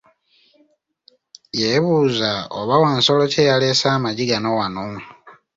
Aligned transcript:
Yebuuza, 1.59 2.31
oba 2.59 2.75
wansolo 2.81 3.23
ki 3.31 3.39
eyalesse 3.43 3.85
amaggi 3.95 4.25
gano 4.31 4.49
wano? 4.59 4.85